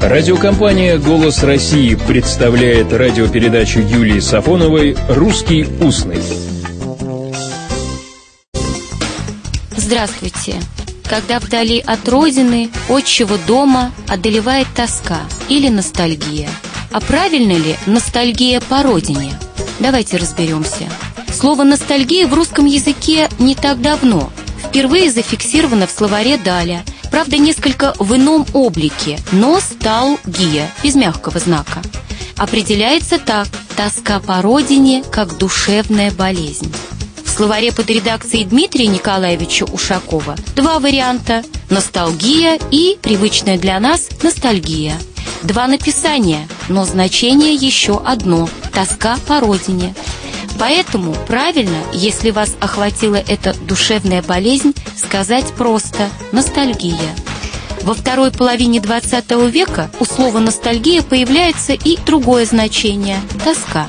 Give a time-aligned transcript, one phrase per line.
[0.00, 6.22] Радиокомпания «Голос России» представляет радиопередачу Юлии Сафоновой «Русский устный».
[9.76, 10.54] Здравствуйте!
[11.04, 15.18] Когда вдали от родины, отчего дома одолевает тоска
[15.48, 16.48] или ностальгия.
[16.92, 19.32] А правильно ли ностальгия по родине?
[19.80, 20.84] Давайте разберемся.
[21.32, 24.30] Слово «ностальгия» в русском языке не так давно.
[24.64, 26.84] Впервые зафиксировано в словаре Даля–
[27.18, 31.82] Правда, несколько в ином облике, но стал гия, без мягкого знака.
[32.36, 36.72] Определяется так– тоска по родине как душевная болезнь.
[37.24, 44.94] В словаре под редакцией Дмитрия Николаевича Ушакова два варианта– ностальгия и, привычная для нас, ностальгия.
[45.42, 49.92] Два написания, но значение еще одно– тоска по родине–
[50.58, 57.14] Поэтому правильно, если вас охватила эта душевная болезнь, сказать просто «ностальгия».
[57.82, 63.86] Во второй половине XX века у слова «ностальгия» появляется и другое значение– «тоска».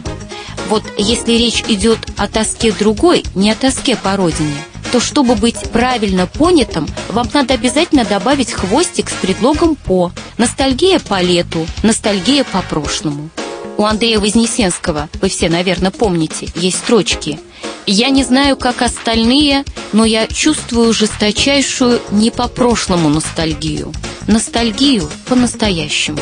[0.69, 4.53] Вот если речь идет о тоске другой, не о тоске по родине,
[4.91, 10.11] то чтобы быть правильно понятым, вам надо обязательно добавить хвостик с предлогом «по».
[10.37, 13.31] Ностальгия по лету, ностальгия по прошлому.
[13.79, 17.39] У Андрея Вознесенского, вы все, наверное, помните, есть строчки.
[17.85, 19.63] «Я не знаю, как остальные,
[19.93, 23.93] но я чувствую жесточайшую не по-прошлому ностальгию.
[24.27, 26.19] Ностальгию по-настоящему».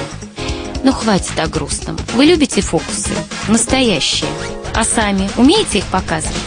[0.83, 1.97] Ну, хватит о грустном.
[2.13, 3.09] Вы любите фокусы?
[3.47, 4.29] Настоящие.
[4.75, 6.37] А сами умеете их показывать?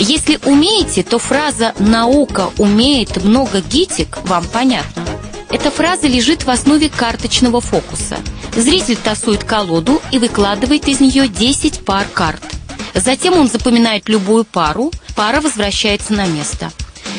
[0.00, 5.04] Если умеете, то фраза «наука умеет много гитик» вам понятна.
[5.50, 8.16] Эта фраза лежит в основе карточного фокуса–
[8.56, 12.42] Зритель тасует колоду и выкладывает из нее 10 пар карт.
[12.94, 16.70] Затем он запоминает любую пару, пара возвращается на место.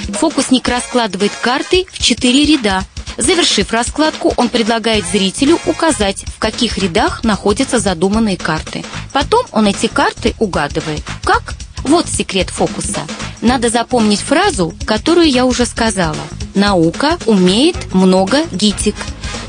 [0.09, 2.83] Фокусник раскладывает карты в 4 ряда.
[3.17, 8.83] Завершив раскладку, он предлагает зрителю указать, в каких рядах находятся задуманные карты.
[9.11, 11.03] Потом он эти карты угадывает.
[11.23, 11.53] Как?
[11.83, 13.01] Вот секрет фокуса.
[13.41, 16.15] Надо запомнить фразу, которую я уже сказала.
[16.55, 18.95] Наука умеет много гитик.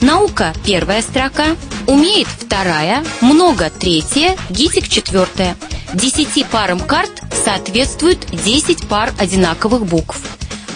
[0.00, 1.56] Наука– первая строка,
[1.86, 5.56] умеет– вторая, много– третья, гитик– четвертая.
[5.92, 7.10] Десяти парам карт
[7.44, 10.20] соответствуют 10 пар одинаковых букв.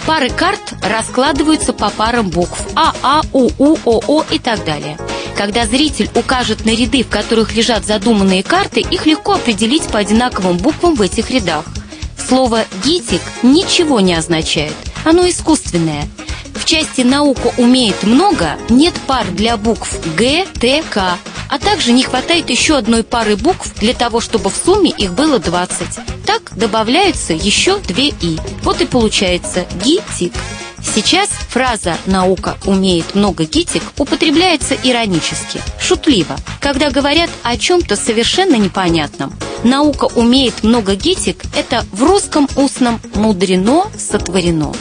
[0.07, 4.97] Пары карт раскладываются по парам букв А, А, У, У, О, О и так далее.
[5.37, 10.57] Когда зритель укажет на ряды, в которых лежат задуманные карты, их легко определить по одинаковым
[10.57, 11.65] буквам в этих рядах.
[12.17, 14.75] Слово «гитик» ничего не означает.
[15.05, 16.09] Оно искусственное–
[16.69, 21.17] части «наука умеет много» нет пар для букв Г, Т, К,
[21.49, 25.39] а также не хватает еще одной пары букв для того, чтобы в сумме их было
[25.39, 26.27] 20.
[26.27, 28.39] Так добавляются еще две «и».
[28.63, 30.35] Вот и получается «ги-тик».
[30.95, 39.33] Сейчас фраза «наука умеет много гитик» употребляется иронически, шутливо, когда говорят о чем-то совершенно непонятном.
[39.65, 44.75] «Наука умеет много гитик»– это в русском устном «мудрено сотворено».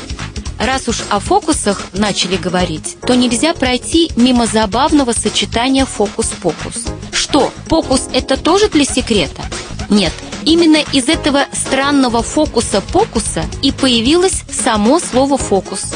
[0.59, 6.85] Раз уж о фокусах начали говорить, то нельзя пройти мимо забавного сочетания фокус-покус.
[7.11, 9.43] Что, фокус это тоже для секрета?
[9.89, 10.13] Нет,
[10.45, 15.93] именно из этого странного фокуса-покуса и появилось само слово «фокус».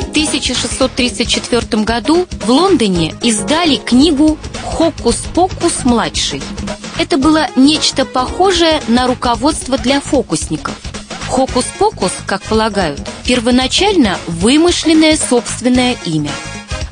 [0.00, 6.42] В 1634 году в Лондоне издали книгу «Хокус-покус-младший».
[6.98, 10.74] Это было нечто похожее на руководство для фокусников.
[11.28, 16.30] Хокус-покус, как полагают, первоначально вымышленное собственное имя.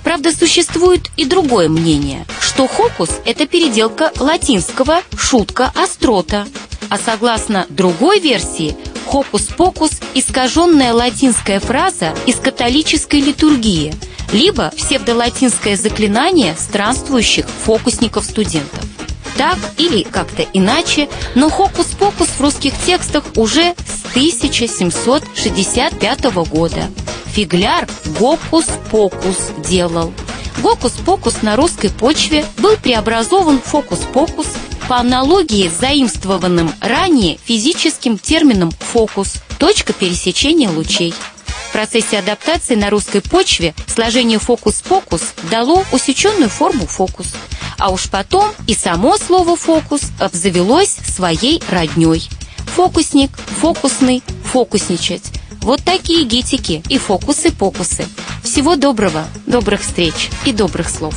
[0.03, 6.47] Правда, существует и другое мнение, что хокус– это переделка латинского «шутка острота»,
[6.91, 13.95] а согласно другой версии, хокус-покус– искаженная латинская фраза из католической литургии,
[14.33, 18.85] либо псевдолатинское заклинание странствующих фокусников-студентов
[19.37, 23.75] так или как-то иначе, но хокус-покус в русских текстах уже
[24.15, 26.89] 1765 года.
[27.27, 27.87] Фигляр
[28.19, 30.15] гокус-покус делал.
[30.63, 34.47] Гокус-покус на русской почве был преобразован в фокус-покус
[34.89, 41.13] по аналогии с заимствованным ранее физическим термином «фокус»– точка пересечения лучей.
[41.47, 47.35] В процессе адаптации на русской почве сложение фокус-покус дало усеченную форму фокус–
[47.79, 52.29] а уж потом и само слово «фокус» обзавелось своей родней.
[52.75, 55.23] Фокусник, фокусный, фокусничать.
[55.63, 58.05] Вот такие гитики и фокусы-покусы.
[58.43, 61.15] Всего доброго, добрых встреч и добрых слов.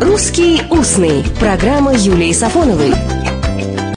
[0.00, 2.94] «Русский устный»– программа Юлии Сафоновой–